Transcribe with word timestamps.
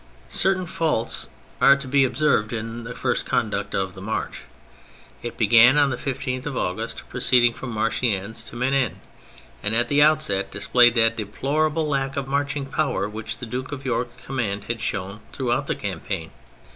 Certain 0.31 0.65
faults 0.65 1.29
are 1.61 1.75
to 1.75 1.87
be 1.87 2.03
observed 2.03 2.53
in 2.53 2.85
the 2.85 2.95
first 2.95 3.23
conduct 3.23 3.75
of 3.75 3.93
the 3.93 4.01
march. 4.01 4.45
It 5.21 5.37
began 5.37 5.77
on 5.77 5.91
the 5.91 5.95
15th 5.95 6.47
of 6.47 6.57
August, 6.57 7.03
proceeding 7.07 7.53
from 7.53 7.71
Marchiennes 7.71 8.41
to 8.45 8.55
Menin, 8.55 8.99
and 9.61 9.75
at 9.75 9.89
the 9.89 10.01
outset 10.01 10.49
displayed 10.49 10.95
that 10.95 11.17
deplorable 11.17 11.87
lack 11.87 12.17
of 12.17 12.27
marching 12.27 12.65
power 12.65 13.07
which 13.07 13.37
the 13.37 13.45
Duke 13.45 13.71
of 13.71 13.85
York's 13.85 14.25
command 14.25 14.63
had 14.63 14.81
shown 14.81 15.19
throughout 15.31 15.67
the 15.67 15.75
campaign. 15.75 16.31